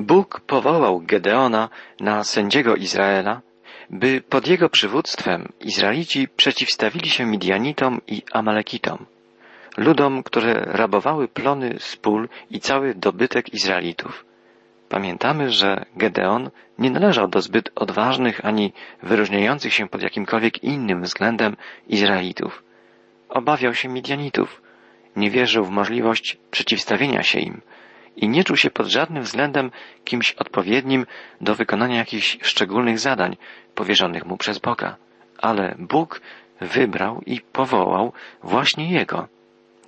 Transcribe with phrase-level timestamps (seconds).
[0.00, 1.68] Bóg powołał Gedeona
[2.00, 3.40] na sędziego Izraela,
[3.90, 9.06] by pod jego przywództwem Izraelici przeciwstawili się Midianitom i Amalekitom,
[9.76, 14.24] ludom, które rabowały plony z pól i cały dobytek Izraelitów.
[14.88, 18.72] Pamiętamy, że Gedeon nie należał do zbyt odważnych ani
[19.02, 21.56] wyróżniających się pod jakimkolwiek innym względem
[21.88, 22.62] Izraelitów.
[23.28, 24.62] Obawiał się Midianitów,
[25.16, 27.60] nie wierzył w możliwość przeciwstawienia się im
[28.20, 29.70] i nie czuł się pod żadnym względem
[30.04, 31.06] kimś odpowiednim
[31.40, 33.36] do wykonania jakichś szczególnych zadań
[33.74, 34.96] powierzonych mu przez Boga.
[35.38, 36.20] Ale Bóg
[36.60, 39.28] wybrał i powołał właśnie jego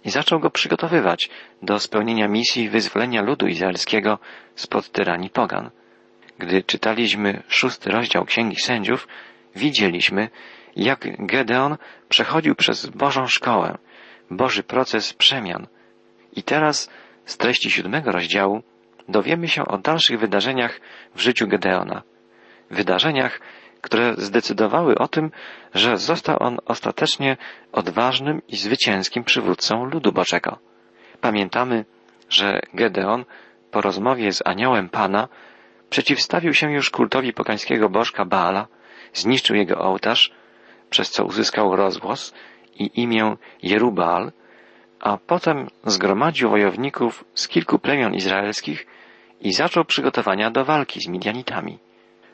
[0.04, 1.30] i zaczął go przygotowywać
[1.62, 4.18] do spełnienia misji wyzwolenia ludu izraelskiego
[4.54, 5.70] spod tyranii pogan.
[6.38, 9.09] Gdy czytaliśmy szósty rozdział Księgi Sędziów,
[9.56, 10.28] widzieliśmy,
[10.76, 11.76] jak Gedeon
[12.09, 13.78] przechodził przez Bożą szkołę,
[14.30, 15.66] Boży proces przemian.
[16.37, 16.90] I teraz
[17.24, 18.62] z treści siódmego rozdziału
[19.08, 20.80] dowiemy się o dalszych wydarzeniach
[21.14, 22.02] w życiu Gedeona.
[22.70, 23.40] Wydarzeniach,
[23.80, 25.30] które zdecydowały o tym,
[25.74, 27.37] że został on ostatecznie
[27.73, 30.59] odważnym i zwycięskim przywódcą ludu Boczego.
[31.20, 31.84] Pamiętamy,
[32.29, 33.24] że Gedeon
[33.70, 35.29] po rozmowie z aniołem Pana
[35.90, 38.66] przeciwstawił się już kultowi pogańskiego bożka Baala,
[39.12, 40.32] zniszczył jego ołtarz,
[40.90, 42.34] przez co uzyskał rozgłos
[42.74, 44.32] i imię Jerubal,
[45.02, 48.86] a potem zgromadził wojowników z kilku plemion izraelskich
[49.40, 51.78] i zaczął przygotowania do walki z Midianitami.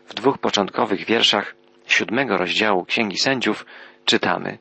[0.07, 1.55] W dwóch początkowych wierszach
[1.87, 3.67] siódmego rozdziału Księgi Sędziów
[4.05, 4.59] czytamy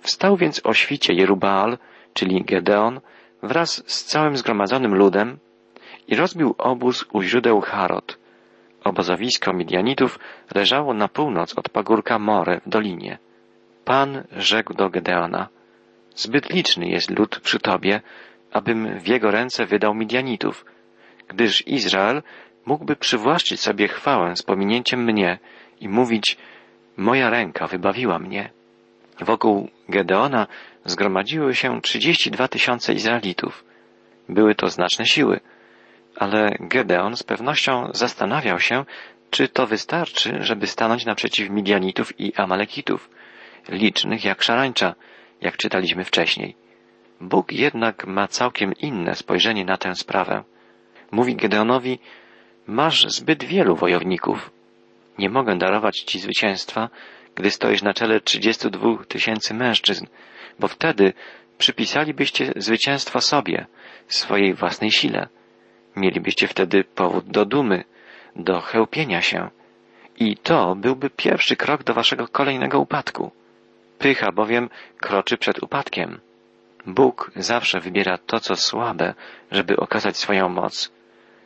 [0.00, 1.78] Wstał więc o świcie Jerubal,
[2.14, 3.00] czyli Gedeon,
[3.42, 5.38] wraz z całym zgromadzonym ludem
[6.08, 8.18] i rozbił obóz u źródeł Harod.
[8.84, 10.18] Obozowisko Midianitów
[10.54, 13.18] leżało na północ od pagórka More w dolinie.
[13.84, 15.48] Pan rzekł do Gedeona,
[16.16, 18.00] zbyt liczny jest lud przy tobie,
[18.52, 20.64] abym w jego ręce wydał Midianitów,
[21.28, 22.22] gdyż Izrael
[22.66, 25.38] mógłby przywłaszczyć sobie chwałę z pominięciem mnie
[25.80, 26.36] i mówić,
[26.96, 28.50] moja ręka wybawiła mnie.
[29.20, 30.46] Wokół Gedeona
[30.84, 33.64] zgromadziły się trzydzieści dwa tysiące Izraelitów.
[34.28, 35.40] Były to znaczne siły,
[36.16, 38.84] ale Gedeon z pewnością zastanawiał się,
[39.30, 43.10] czy to wystarczy, żeby stanąć naprzeciw Midianitów i Amalekitów,
[43.68, 44.94] licznych jak szarańcza,
[45.40, 46.56] jak czytaliśmy wcześniej.
[47.20, 50.44] Bóg jednak ma całkiem inne spojrzenie na tę sprawę.
[51.10, 51.98] Mówi Gedeonowi,
[52.66, 54.50] masz zbyt wielu wojowników.
[55.18, 56.88] Nie mogę darować ci zwycięstwa,
[57.34, 60.06] gdy stoisz na czele trzydziestu dwóch tysięcy mężczyzn,
[60.58, 61.12] bo wtedy
[61.58, 63.66] przypisalibyście zwycięstwo sobie,
[64.08, 65.28] swojej własnej sile.
[65.96, 67.84] Mielibyście wtedy powód do dumy,
[68.36, 69.50] do chełpienia się.
[70.18, 73.30] I to byłby pierwszy krok do waszego kolejnego upadku.
[73.98, 74.68] Pycha bowiem
[74.98, 76.20] kroczy przed upadkiem.
[76.86, 79.14] Bóg zawsze wybiera to, co słabe,
[79.52, 80.92] żeby okazać swoją moc.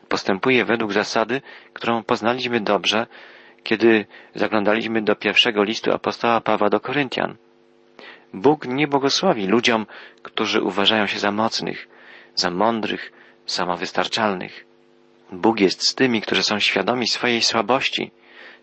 [0.08, 3.06] Postępuje według zasady, którą poznaliśmy dobrze,
[3.62, 7.36] kiedy zaglądaliśmy do pierwszego listu apostoła Pawła do Koryntian.
[8.34, 9.86] Bóg nie błogosławi ludziom,
[10.22, 11.88] którzy uważają się za mocnych,
[12.34, 13.12] za mądrych,
[13.46, 14.64] samowystarczalnych.
[15.32, 18.10] Bóg jest z tymi, którzy są świadomi swojej słabości,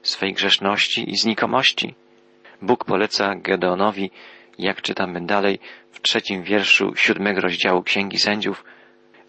[0.01, 1.95] swej grzeszności i znikomości.
[2.61, 4.11] Bóg poleca Gedeonowi,
[4.59, 5.59] jak czytamy dalej
[5.91, 8.63] w trzecim wierszu siódmego rozdziału Księgi Sędziów,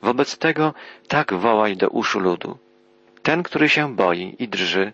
[0.03, 0.75] wobec tego
[1.09, 2.59] tak wołaj do uszu ludu.
[3.23, 4.93] Ten, który się boi i drży,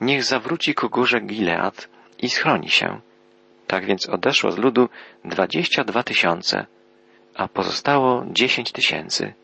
[0.00, 3.00] niech zawróci ku górze Gilead i schroni się.
[3.66, 4.88] Tak więc odeszło z ludu
[5.24, 6.66] dwadzieścia dwa tysiące,
[7.34, 9.34] a pozostało dziesięć tysięcy.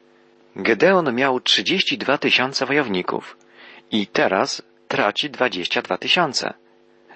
[0.56, 3.36] Gedeon miał trzydzieści dwa tysiące wojowników
[3.90, 6.54] i teraz traci dwadzieścia dwa tysiące.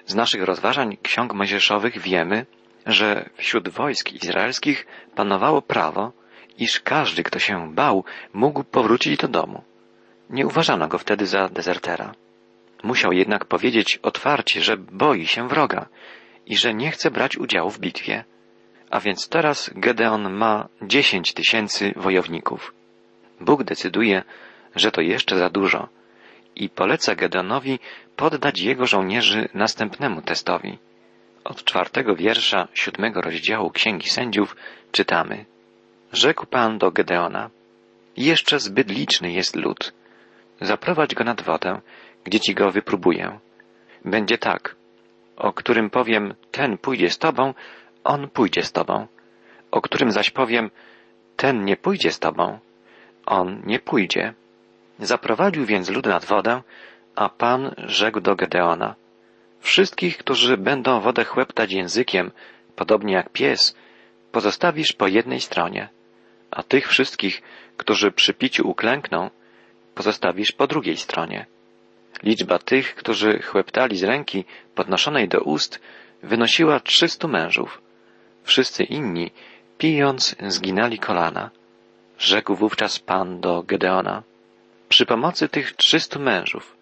[0.09, 2.45] Z naszych rozważań ksiąg mojżeszowych wiemy,
[2.85, 6.11] że wśród wojsk izraelskich panowało prawo,
[6.57, 8.03] iż każdy, kto się bał,
[8.33, 9.63] mógł powrócić do domu.
[10.29, 12.13] Nie uważano go wtedy za dezertera.
[12.83, 15.85] Musiał jednak powiedzieć otwarcie, że boi się wroga
[16.45, 18.23] i że nie chce brać udziału w bitwie.
[18.89, 22.73] A więc teraz Gedeon ma dziesięć tysięcy wojowników.
[23.41, 24.23] Bóg decyduje,
[24.75, 25.89] że to jeszcze za dużo
[26.55, 27.79] i poleca Gedeonowi
[28.19, 30.77] poddać jego żołnierzy następnemu testowi.
[31.43, 34.55] Od czwartego wiersza siódmego rozdziału Księgi Sędziów
[34.91, 35.45] czytamy
[36.13, 37.49] Rzekł Pan do Gedeona
[38.17, 39.93] Jeszcze zbyt liczny jest lud.
[40.61, 41.81] Zaprowadź go nad wodę,
[42.23, 43.39] gdzie ci go wypróbuję.
[44.05, 44.75] Będzie tak,
[45.37, 47.53] o którym powiem, ten pójdzie z tobą,
[48.03, 49.07] on pójdzie z tobą.
[49.71, 50.71] O którym zaś powiem,
[51.35, 52.59] ten nie pójdzie z tobą,
[53.25, 54.33] on nie pójdzie.
[54.99, 56.61] Zaprowadził więc lud nad wodę,
[57.19, 58.95] a Pan rzekł do Gedeona,
[59.59, 62.31] wszystkich, którzy będą wodę chłeptać językiem,
[62.75, 63.75] podobnie jak pies,
[64.31, 65.89] pozostawisz po jednej stronie,
[66.51, 67.41] a tych wszystkich,
[67.77, 69.29] którzy przy piciu uklękną,
[69.95, 71.45] pozostawisz po drugiej stronie.
[72.23, 74.45] Liczba tych, którzy chłeptali z ręki
[74.75, 75.81] podnoszonej do ust,
[76.23, 77.81] wynosiła trzystu mężów.
[78.43, 79.31] Wszyscy inni,
[79.77, 81.49] pijąc, zginęli kolana.
[82.17, 84.23] Rzekł wówczas Pan do Gedeona.
[84.89, 86.78] Przy pomocy tych trzystu mężów,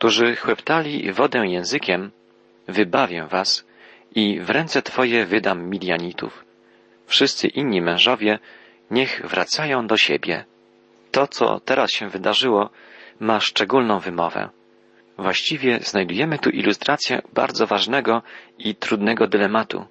[0.00, 2.10] którzy chłeptali wodę językiem,
[2.68, 3.66] wybawię was
[4.14, 6.44] i w ręce Twoje wydam Midianitów.
[7.06, 8.38] Wszyscy inni mężowie
[8.90, 10.44] niech wracają do siebie.
[11.10, 12.70] To, co teraz się wydarzyło,
[13.20, 14.48] ma szczególną wymowę.
[15.18, 18.22] Właściwie znajdujemy tu ilustrację bardzo ważnego
[18.58, 19.84] i trudnego dylematu.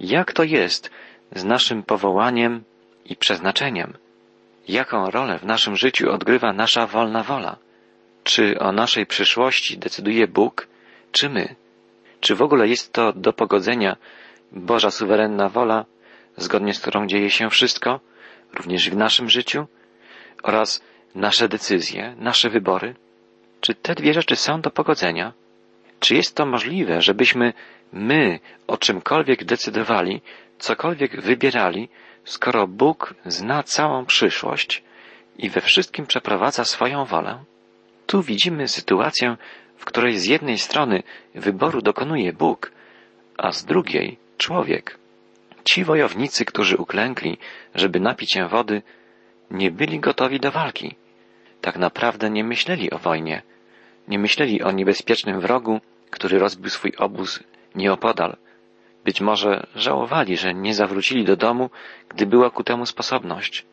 [0.00, 0.90] Jak to jest
[1.32, 2.64] z naszym powołaniem
[3.04, 3.92] i przeznaczeniem?
[4.68, 7.65] Jaką rolę w naszym życiu odgrywa nasza wolna wola?
[8.26, 10.68] Czy o naszej przyszłości decyduje Bóg,
[11.12, 11.54] czy my?
[12.20, 13.96] Czy w ogóle jest to do pogodzenia
[14.52, 15.84] Boża suwerenna wola,
[16.36, 18.00] zgodnie z którą dzieje się wszystko,
[18.54, 19.66] również w naszym życiu,
[20.42, 20.82] oraz
[21.14, 22.94] nasze decyzje, nasze wybory?
[23.60, 25.32] Czy te dwie rzeczy są do pogodzenia?
[26.00, 27.52] Czy jest to możliwe, żebyśmy
[27.92, 30.20] my o czymkolwiek decydowali,
[30.58, 31.88] cokolwiek wybierali,
[32.24, 34.82] skoro Bóg zna całą przyszłość
[35.38, 37.44] i we wszystkim przeprowadza swoją wolę?
[38.06, 39.36] Tu widzimy sytuację,
[39.76, 41.02] w której z jednej strony
[41.34, 42.72] wyboru dokonuje Bóg,
[43.38, 44.98] a z drugiej człowiek.
[45.64, 47.38] Ci wojownicy, którzy uklękli,
[47.74, 48.82] żeby napić się wody,
[49.50, 50.94] nie byli gotowi do walki.
[51.60, 53.42] Tak naprawdę nie myśleli o wojnie.
[54.08, 55.80] Nie myśleli o niebezpiecznym wrogu,
[56.10, 57.42] który rozbił swój obóz
[57.74, 58.36] nieopodal.
[59.04, 61.70] Być może żałowali, że nie zawrócili do domu,
[62.08, 63.64] gdy była ku temu sposobność.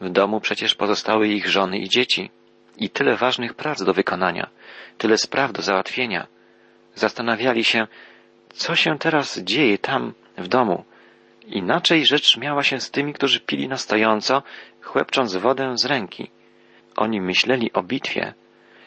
[0.00, 2.30] W domu przecież pozostały ich żony i dzieci
[2.76, 4.50] i tyle ważnych prac do wykonania,
[4.98, 6.26] tyle spraw do załatwienia.
[6.94, 7.86] Zastanawiali się,
[8.48, 10.84] co się teraz dzieje tam w domu.
[11.46, 14.42] Inaczej rzecz miała się z tymi, którzy pili na stojąco,
[14.82, 16.30] chłepcząc wodę z ręki.
[16.96, 18.34] Oni myśleli o bitwie,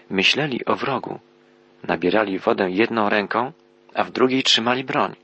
[0.09, 1.19] myśleli o wrogu.
[1.83, 3.51] Nabierali wodę jedną ręką,
[3.93, 5.15] a w drugiej trzymali broń.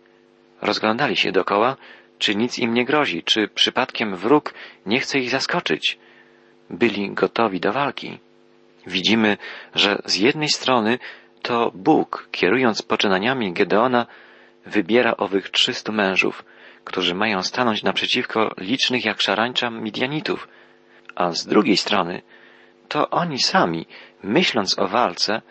[0.62, 1.76] Rozglądali się dokoła,
[2.18, 4.54] czy nic im nie grozi, czy przypadkiem wróg
[4.86, 5.98] nie chce ich zaskoczyć.
[6.70, 8.20] Byli gotowi do walki.
[8.88, 9.38] Widzimy,
[9.76, 11.00] że z jednej strony
[11.42, 14.06] to Bóg, kierując poczynaniami Gedeona,
[14.66, 16.46] wybiera owych trzystu mężów,
[16.84, 20.48] którzy mają stanąć naprzeciwko licznych jak szarańcza Midianitów,
[21.16, 22.22] a z drugiej strony
[22.88, 23.86] to oni sami,
[24.24, 25.42] myśląc o walce,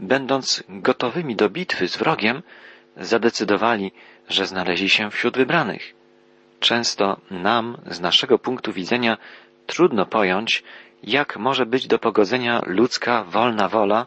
[0.00, 2.42] będąc gotowymi do bitwy z wrogiem,
[2.96, 3.92] zadecydowali,
[4.28, 5.94] że znaleźli się wśród wybranych.
[6.60, 9.18] Często nam, z naszego punktu widzenia,
[9.66, 10.62] trudno pojąć,
[11.02, 14.06] jak może być do pogodzenia ludzka wolna wola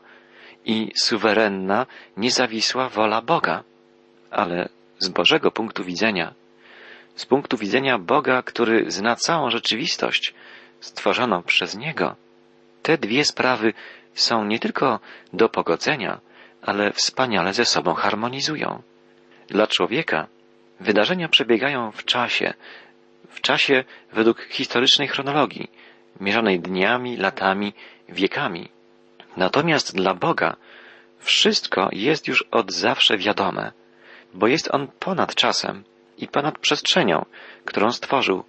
[0.66, 1.86] i suwerenna,
[2.18, 3.64] niezawisła wola Boga.
[4.32, 4.70] Ale
[5.00, 6.34] z Bożego punktu widzenia,
[7.16, 10.34] z punktu widzenia Boga, który zna całą rzeczywistość
[10.80, 12.16] stworzoną przez Niego,
[12.82, 13.74] te dwie sprawy
[14.14, 15.00] są nie tylko
[15.34, 16.20] do pogodzenia,
[16.62, 18.82] ale wspaniale ze sobą harmonizują.
[19.48, 20.28] Dla człowieka
[20.80, 22.54] wydarzenia przebiegają w czasie,
[23.30, 25.72] w czasie według historycznej chronologii,
[26.20, 27.74] mierzonej dniami, latami,
[28.10, 28.70] wiekami.
[29.38, 30.56] Natomiast dla Boga
[31.20, 33.72] wszystko jest już od zawsze wiadome,
[34.34, 35.84] bo jest On ponad czasem
[36.18, 37.26] i ponad przestrzenią,
[37.66, 38.44] którą stworzył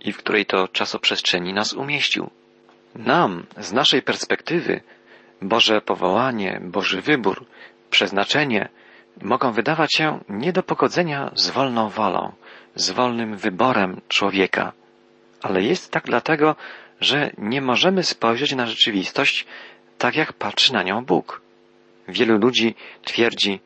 [0.00, 2.30] i w której to czasoprzestrzeni nas umieścił.
[2.94, 4.80] Nam, z naszej perspektywy,
[5.42, 7.46] Boże powołanie, Boży wybór,
[7.90, 8.68] przeznaczenie
[9.22, 12.32] mogą wydawać się nie do pogodzenia z wolną wolą,
[12.74, 14.72] z wolnym wyborem człowieka.
[15.42, 16.56] Ale jest tak dlatego,
[17.02, 19.46] że nie możemy spojrzeć na rzeczywistość
[19.98, 21.40] tak, jak patrzy na nią Bóg.
[22.08, 23.60] Wielu ludzi twierdzi,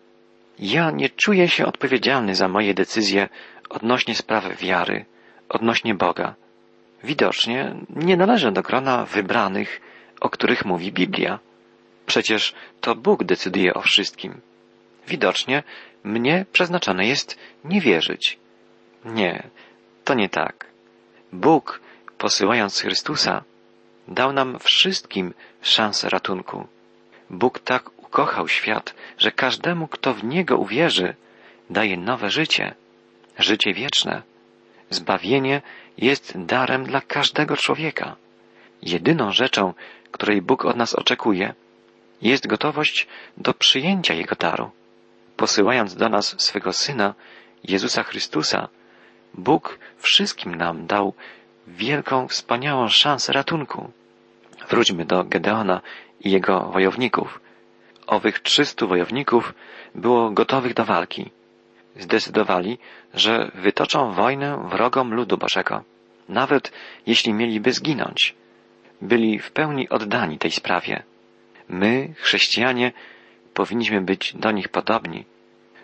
[0.58, 3.28] ja nie czuję się odpowiedzialny za moje decyzje
[3.68, 5.04] odnośnie sprawy wiary,
[5.48, 6.34] odnośnie Boga.
[7.04, 9.80] Widocznie nie należę do grona wybranych,
[10.20, 11.38] o których mówi Biblia.
[12.06, 14.40] Przecież to Bóg decyduje o wszystkim.
[15.08, 15.62] Widocznie
[16.04, 18.38] mnie przeznaczone jest nie wierzyć.
[19.04, 19.42] Nie,
[20.04, 20.66] to nie tak.
[21.32, 21.80] Bóg,
[22.18, 23.44] posyłając Chrystusa,
[24.08, 26.66] dał nam wszystkim szansę ratunku.
[27.30, 31.14] Bóg tak ukochał świat, że każdemu, kto w Niego uwierzy,
[31.70, 32.74] daje nowe życie,
[33.38, 34.22] życie wieczne.
[34.90, 35.62] Zbawienie
[35.98, 38.16] jest darem dla każdego człowieka.
[38.82, 39.74] Jedyną rzeczą,
[40.10, 41.54] której Bóg od nas oczekuje,
[42.22, 43.06] jest gotowość
[43.36, 44.70] do przyjęcia Jego daru.
[45.36, 47.14] Posyłając do nas swego Syna,
[47.64, 48.68] Jezusa Chrystusa,
[49.34, 51.14] Bóg wszystkim nam dał
[51.66, 53.90] wielką, wspaniałą szansę ratunku.
[54.68, 55.80] Wróćmy do Gedeona
[56.20, 57.40] i jego wojowników.
[58.06, 59.54] Owych trzystu wojowników
[59.94, 61.30] było gotowych do walki.
[61.96, 62.78] Zdecydowali,
[63.14, 65.84] że wytoczą wojnę wrogom ludu Bożego,
[66.28, 66.72] nawet
[67.06, 68.34] jeśli mieliby zginąć.
[69.02, 71.02] byli w pełni oddani tej sprawie.
[71.68, 72.92] My, chrześcijanie,
[73.54, 75.24] powinniśmy być do nich podobni.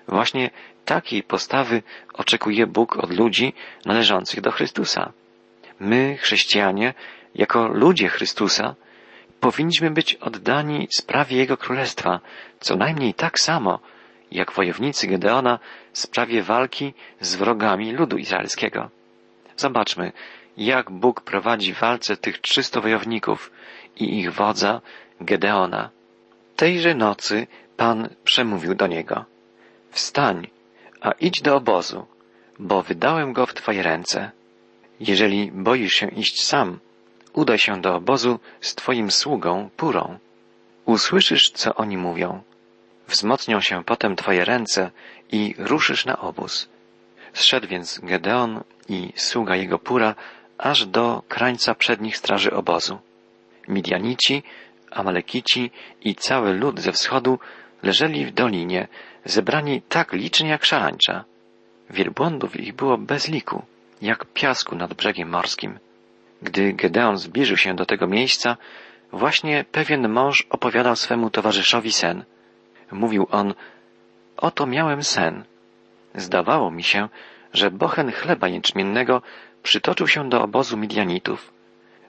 [0.08, 0.50] Właśnie
[0.84, 1.82] takiej postawy
[2.14, 3.52] oczekuje Bóg od ludzi
[3.84, 5.12] należących do Chrystusa.
[5.82, 6.94] My, chrześcijanie,
[7.34, 8.74] jako ludzie Chrystusa,
[9.40, 12.20] powinniśmy być oddani sprawie Jego Królestwa,
[12.60, 13.80] co najmniej tak samo,
[14.30, 15.58] jak wojownicy Gedeona
[15.92, 18.90] sprawie walki z wrogami ludu izraelskiego.
[19.56, 20.12] Zobaczmy,
[20.56, 23.50] jak Bóg prowadzi w walce tych trzystu wojowników
[23.96, 24.80] i ich wodza
[25.20, 25.90] Gedeona.
[26.56, 27.46] Tejże nocy
[27.76, 29.24] Pan przemówił do niego.
[29.90, 30.46] Wstań,
[31.00, 32.06] a idź do obozu,
[32.58, 34.30] bo wydałem go w Twoje ręce.
[35.06, 36.78] Jeżeli boisz się iść sam,
[37.32, 40.18] udaj się do obozu z Twoim sługą Purą.
[40.84, 42.42] Usłyszysz, co oni mówią.
[43.08, 44.90] Wzmocnią się potem Twoje ręce
[45.32, 46.68] i ruszysz na obóz.
[47.32, 50.14] Zszedł więc Gedeon i sługa jego Pura
[50.58, 52.98] aż do krańca przednich straży obozu.
[53.68, 54.42] Midianici,
[54.90, 57.38] Amalekici i cały lud ze wschodu
[57.82, 58.88] leżeli w dolinie,
[59.24, 61.24] zebrani tak licznie jak szarańcza.
[61.90, 63.62] Wielbłądów ich było bez liku,
[64.02, 65.78] jak piasku nad brzegiem morskim.
[66.42, 68.56] Gdy Gedeon zbliżył się do tego miejsca,
[69.12, 72.24] właśnie pewien mąż opowiadał swemu towarzyszowi sen.
[72.92, 73.54] Mówił on,
[74.36, 75.44] oto miałem sen.
[76.14, 77.08] Zdawało mi się,
[77.52, 79.22] że bochen chleba jęczmiennego
[79.62, 81.52] przytoczył się do obozu Midianitów.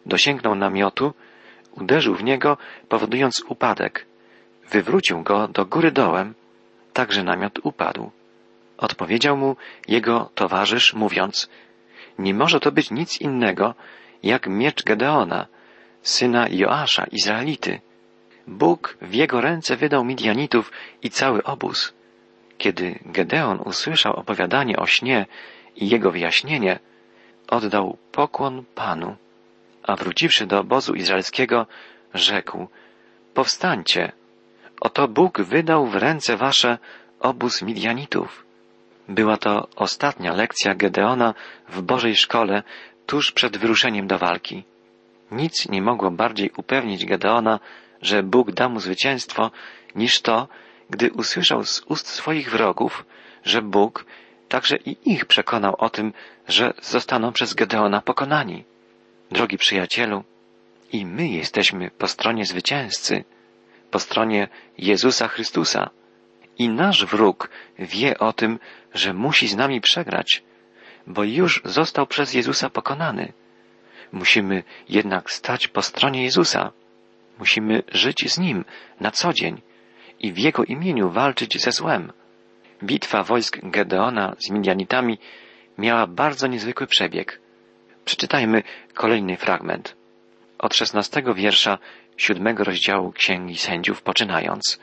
[0.06, 1.14] Dosięgnął namiotu,
[1.72, 2.58] uderzył w niego,
[2.90, 4.06] powodując upadek.
[4.70, 6.34] Wywrócił go do góry dołem,
[6.94, 8.12] tak że namiot upadł.
[8.78, 9.56] Odpowiedział mu
[9.88, 11.50] jego towarzysz, mówiąc,
[12.20, 13.76] nie może to być nic innego,
[14.24, 15.48] jak miecz Gedeona,
[16.02, 17.82] syna Joasza, Izraelity.
[18.48, 20.72] Bóg w jego ręce wydał Midianitów
[21.04, 21.94] i cały obóz.
[22.58, 25.26] Kiedy Gedeon usłyszał opowiadanie o śnie
[25.76, 26.80] i jego wyjaśnienie,
[27.48, 29.16] oddał pokłon Panu,
[29.84, 31.68] a wróciwszy do obozu izraelskiego,
[32.14, 32.68] rzekł,
[33.34, 34.12] powstańcie,
[34.80, 36.78] oto Bóg wydał w ręce wasze
[37.20, 38.43] obóz Midianitów.
[39.10, 41.34] Była to ostatnia lekcja Gedeona
[41.70, 42.64] w Bożej szkole
[43.06, 44.64] tuż przed wyruszeniem do walki.
[45.32, 47.60] Nic nie mogło bardziej upewnić Gedeona,
[48.02, 49.52] że Bóg da mu zwycięstwo,
[49.96, 50.48] niż to,
[50.90, 53.06] gdy usłyszał z ust swoich wrogów,
[53.46, 54.06] że Bóg
[54.50, 56.14] także i ich przekonał o tym,
[56.48, 58.64] że zostaną przez Gedeona pokonani.
[59.32, 60.24] Drogi przyjacielu,
[60.94, 63.24] i my jesteśmy po stronie zwycięzcy,
[63.92, 65.90] po stronie Jezusa Chrystusa.
[66.58, 68.60] I nasz wróg wie o tym,
[68.94, 70.44] że musi z nami przegrać,
[71.08, 73.34] bo już został przez Jezusa pokonany.
[74.12, 76.72] Musimy jednak stać po stronie Jezusa.
[77.40, 78.66] Musimy żyć z Nim
[79.00, 79.62] na co dzień
[80.20, 82.12] i w Jego imieniu walczyć ze złem.
[82.84, 85.18] Bitwa wojsk Gedeona z Midianitami
[85.78, 87.40] miała bardzo niezwykły przebieg.
[88.06, 89.96] Przeczytajmy kolejny fragment.
[90.58, 91.78] Od szesnastego wiersza
[92.18, 94.80] siódmego rozdziału Księgi Sędziów poczynając.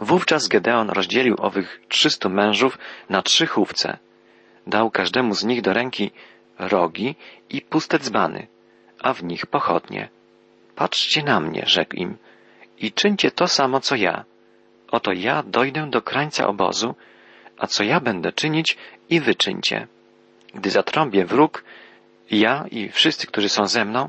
[0.00, 2.78] Wówczas Gedeon rozdzielił owych trzystu mężów
[3.08, 3.98] na trzy chówce.
[4.66, 6.10] Dał każdemu z nich do ręki
[6.58, 7.16] rogi
[7.50, 8.46] i puste dzbany,
[9.00, 10.08] a w nich pochodnie.
[10.74, 12.16] Patrzcie na mnie, rzekł im,
[12.78, 14.24] i czyńcie to samo, co ja.
[14.90, 16.94] Oto ja dojdę do krańca obozu,
[17.58, 18.76] a co ja będę czynić
[19.10, 19.86] i wyczyńcie.
[20.54, 21.64] Gdy zatrąbię wróg,
[22.30, 24.08] ja i wszyscy, którzy są ze mną,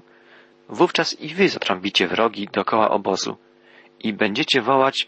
[0.70, 3.38] wówczas i wy zatrąbicie wrogi dokoła obozu
[4.00, 5.08] i będziecie wołać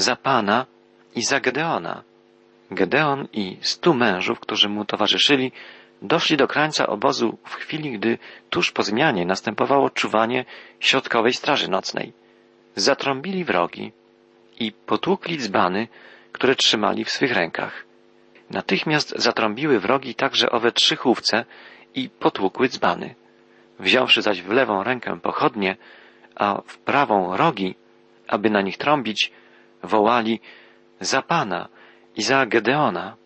[0.00, 0.66] za Pana
[1.14, 2.02] i za Gedeona.
[2.70, 5.52] Gedeon i stu mężów, którzy mu towarzyszyli,
[6.02, 8.18] doszli do krańca obozu w chwili, gdy
[8.50, 10.44] tuż po zmianie następowało czuwanie
[10.80, 12.12] środkowej straży nocnej.
[12.76, 13.92] Zatrąbili wrogi
[14.60, 15.88] i potłukli dzbany,
[16.32, 17.84] które trzymali w swych rękach.
[18.50, 21.44] Natychmiast zatrąbiły wrogi także owe trzy chówce
[21.94, 23.14] i potłukły dzbany.
[23.78, 25.76] Wziąwszy zaś w lewą rękę pochodnie,
[26.34, 27.74] a w prawą rogi,
[28.28, 29.32] aby na nich trąbić,
[29.82, 30.40] wołali
[31.00, 31.68] za Pana
[32.16, 33.16] i za Gedeona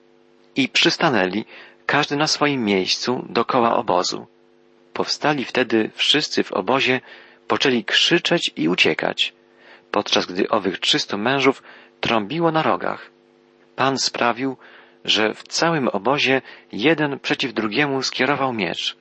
[0.57, 1.45] i przystanęli,
[1.87, 4.27] każdy na swoim miejscu dokoła obozu.
[4.93, 7.01] Powstali wtedy wszyscy w obozie,
[7.49, 9.33] poczęli krzyczeć i uciekać,
[9.91, 11.63] podczas gdy owych trzystu mężów
[12.01, 13.11] trąbiło na rogach.
[13.77, 14.57] Pan sprawił,
[15.05, 16.43] że w całym obozie
[16.73, 18.97] jeden przeciw drugiemu skierował miecz.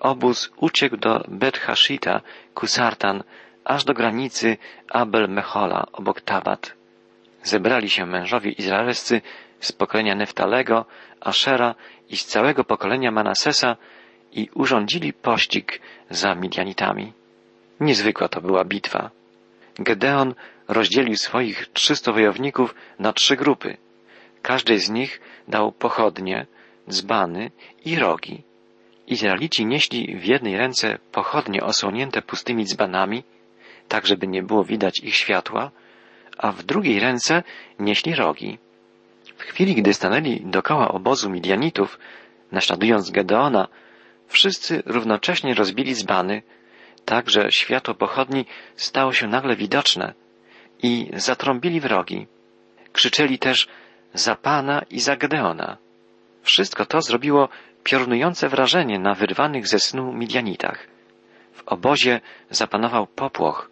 [0.00, 2.20] Obóz uciekł do Bet Hashita,
[2.54, 3.22] Kusartan,
[3.64, 4.56] aż do granicy
[4.88, 6.79] Abel Mechola obok Tabat.
[7.42, 9.20] Zebrali się mężowie izraelscy
[9.60, 10.84] z pokolenia Neftalego,
[11.20, 11.74] Ashera
[12.08, 13.76] i z całego pokolenia Manasesa
[14.32, 15.80] i urządzili pościg
[16.10, 17.12] za Midianitami.
[17.80, 19.10] Niezwykła to była bitwa.
[19.78, 20.34] Gedeon
[20.68, 23.76] rozdzielił swoich trzystu wojowników na trzy grupy.
[24.42, 26.46] Każdej z nich dał pochodnie,
[26.88, 27.50] dzbany
[27.84, 28.42] i rogi
[29.10, 33.22] Izraelici nieśli w jednej ręce pochodnie osłonięte pustymi dzbanami,
[33.88, 35.70] tak żeby nie było widać ich światła,
[36.40, 37.42] a w drugiej ręce
[37.78, 38.58] nieśli rogi.
[39.36, 41.98] W chwili, gdy stanęli dokoła obozu Midianitów,
[42.52, 43.68] naśladując Gedeona,
[44.28, 46.42] wszyscy równocześnie rozbili dzbany,
[47.04, 50.14] tak że światło pochodni stało się nagle widoczne
[50.82, 52.26] i zatrąbili wrogi.
[52.92, 53.68] Krzyczeli też
[54.14, 55.76] za Pana i za Gedeona.
[56.42, 57.48] Wszystko to zrobiło
[57.84, 60.86] piorunujące wrażenie na wyrwanych ze snu Midianitach.
[61.52, 62.20] W obozie
[62.50, 63.70] zapanował popłoch,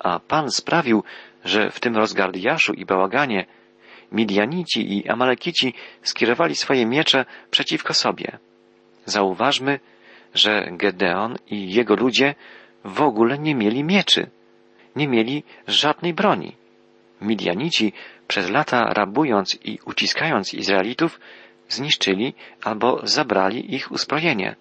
[0.00, 1.04] a Pan sprawił,
[1.44, 3.46] że w tym rozgardiaszu i bałaganie
[4.12, 8.38] Midianici i Amalekici skierowali swoje miecze przeciwko sobie.
[9.04, 9.80] Zauważmy,
[10.34, 12.34] że Gedeon i jego ludzie
[12.84, 14.30] w ogóle nie mieli mieczy,
[14.96, 16.56] nie mieli żadnej broni.
[17.20, 17.92] Midianici
[18.28, 21.20] przez lata rabując i uciskając Izraelitów
[21.68, 24.56] zniszczyli albo zabrali ich uzbrojenie.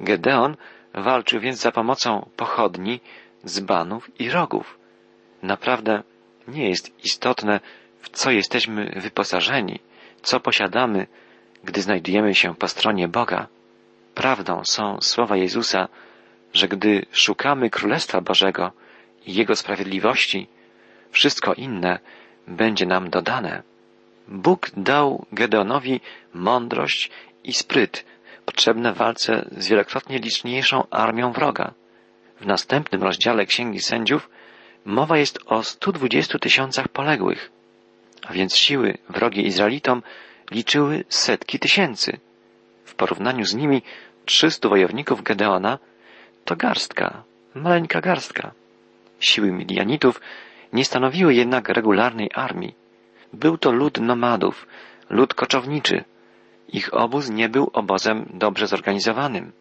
[0.00, 0.56] Gedeon
[0.94, 3.00] walczył więc za pomocą pochodni,
[3.46, 4.78] dzbanów i rogów.
[5.42, 6.02] Naprawdę
[6.48, 7.60] nie jest istotne,
[8.00, 9.80] w co jesteśmy wyposażeni,
[10.22, 11.06] co posiadamy,
[11.64, 13.46] gdy znajdujemy się po stronie Boga.
[14.14, 15.88] Prawdą są słowa Jezusa,
[16.54, 18.72] że gdy szukamy Królestwa Bożego
[19.26, 20.48] i Jego sprawiedliwości,
[21.10, 21.98] wszystko inne
[22.46, 23.62] będzie nam dodane.
[24.28, 26.00] Bóg dał Gedeonowi
[26.34, 27.10] mądrość
[27.44, 28.04] i spryt
[28.44, 31.74] potrzebne w walce z wielokrotnie liczniejszą armią wroga.
[32.40, 34.30] W następnym rozdziale Księgi Sędziów
[34.84, 37.50] mowa jest o 120 tysiącach poległych,
[38.26, 40.02] a więc siły wrogie Izraelitom
[40.50, 42.18] liczyły setki tysięcy.
[42.84, 43.82] W porównaniu z nimi
[44.24, 45.78] 300 wojowników Gedeona
[46.44, 47.22] to garstka,
[47.54, 48.52] maleńka garstka.
[49.20, 50.20] Siły Midianitów
[50.72, 52.74] nie stanowiły jednak regularnej armii.
[53.32, 54.66] Był to lud nomadów,
[55.10, 56.04] lud koczowniczy.
[56.68, 59.52] Ich obóz nie był obozem dobrze zorganizowanym.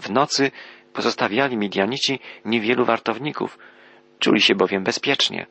[0.00, 0.50] W nocy
[0.92, 3.58] pozostawiali Midianici niewielu wartowników,
[4.18, 5.46] czuli się bowiem bezpiecznie.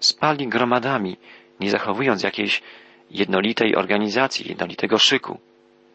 [0.00, 1.16] Spali gromadami,
[1.60, 2.62] nie zachowując jakiejś
[3.10, 5.38] jednolitej organizacji, jednolitego szyku.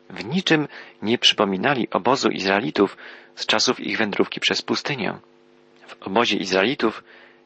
[0.10, 0.68] W niczym
[1.02, 2.98] nie przypominali obozu Izraelitów
[3.36, 5.14] z czasów ich wędrówki przez pustynię.
[5.88, 7.04] W obozie Izraelitów,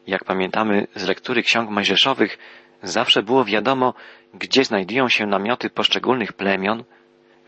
[0.08, 2.38] jak pamiętamy z lektury ksiąg mojżeszowych,
[2.84, 3.94] zawsze było wiadomo,
[4.34, 6.84] gdzie znajdują się namioty poszczególnych plemion,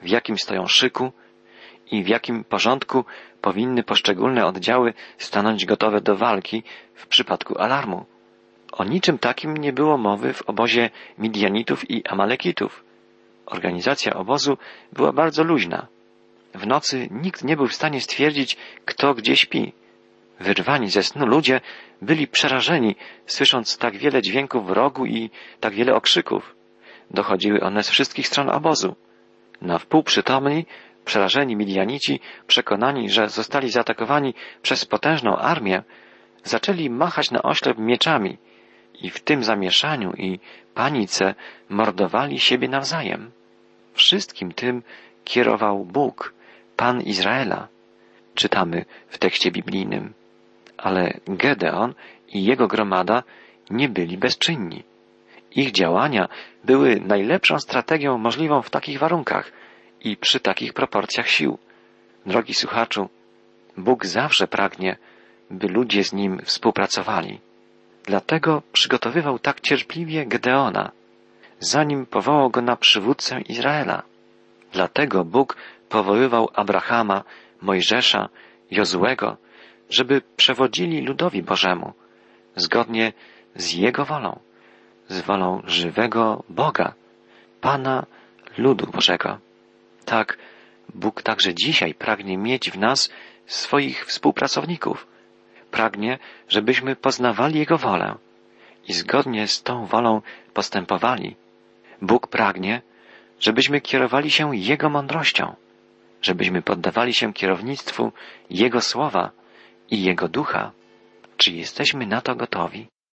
[0.01, 1.11] w jakim stoją szyku
[1.91, 3.05] i w jakim porządku
[3.41, 8.05] powinny poszczególne oddziały stanąć gotowe do walki w przypadku alarmu.
[8.71, 12.83] O niczym takim nie było mowy w obozie Midianitów i Amalekitów.
[13.45, 14.57] Organizacja obozu
[14.93, 15.87] była bardzo luźna.
[16.53, 19.73] W nocy nikt nie był w stanie stwierdzić, kto gdzie śpi.
[20.39, 21.61] Wyrwani ze snu ludzie
[22.01, 26.55] byli przerażeni, słysząc tak wiele dźwięków rogu i tak wiele okrzyków.
[27.11, 28.95] Dochodziły one z wszystkich stron obozu.
[29.61, 30.65] Na wpół przytomni,
[31.05, 35.83] przerażeni Midianici, przekonani, że zostali zaatakowani przez potężną armię,
[36.43, 38.37] zaczęli machać na oślep mieczami
[39.01, 40.39] i w tym zamieszaniu i
[40.73, 41.35] panice
[41.69, 43.31] mordowali siebie nawzajem.
[43.93, 44.83] Wszystkim tym
[45.23, 46.33] kierował Bóg,
[46.75, 47.67] Pan Izraela.
[48.35, 50.13] Czytamy w tekście biblijnym.
[50.77, 51.93] Ale Gedeon
[52.27, 53.23] i jego gromada
[53.69, 54.83] nie byli bezczynni.
[55.55, 56.27] Ich działania
[56.63, 59.51] były najlepszą strategią możliwą w takich warunkach
[60.03, 61.57] i przy takich proporcjach sił.
[62.25, 63.09] Drogi słuchaczu,
[63.77, 64.97] Bóg zawsze pragnie,
[65.49, 67.39] by ludzie z Nim współpracowali.
[68.03, 70.91] Dlatego przygotowywał tak cierpliwie Gedeona,
[71.59, 74.03] zanim powołał go na przywódcę Izraela.
[74.71, 75.57] Dlatego Bóg
[75.89, 77.23] powoływał Abrahama,
[77.61, 78.29] Mojżesza,
[78.71, 79.37] Jozłego,
[79.89, 81.93] żeby przewodzili ludowi Bożemu,
[82.55, 83.13] zgodnie
[83.55, 84.39] z Jego wolą,
[85.07, 86.93] z wolą żywego Boga,
[87.61, 88.05] Pana
[88.57, 89.37] ludu Bożego.
[90.13, 90.37] Tak,
[90.93, 93.09] Bóg także dzisiaj pragnie mieć w nas
[93.45, 95.07] swoich współpracowników.
[95.71, 98.15] Pragnie, żebyśmy poznawali Jego wolę
[98.87, 100.21] i zgodnie z tą wolą
[100.53, 101.35] postępowali.
[102.01, 102.81] Bóg pragnie,
[103.39, 105.55] żebyśmy kierowali się Jego mądrością,
[106.21, 108.11] żebyśmy poddawali się kierownictwu
[108.49, 109.31] Jego słowa
[109.91, 110.71] i Jego ducha.
[111.37, 112.92] Czy jesteśmy na to gotowi?